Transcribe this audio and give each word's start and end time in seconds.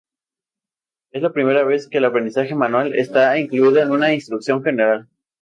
Es 1.11 1.21
la 1.21 1.31
primera 1.31 1.63
vez 1.63 1.87
que 1.87 1.99
el 1.99 2.05
aprendizaje 2.05 2.55
manual 2.55 2.95
está 2.95 3.37
incluido 3.37 3.83
en 3.83 3.91
una 3.91 4.11
instrucción 4.15 4.63
general. 4.63 5.07